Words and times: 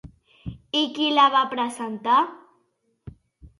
I 0.79 0.81
qui 0.95 1.09
la 1.17 1.27
va 1.37 1.45
presentar? 1.53 2.17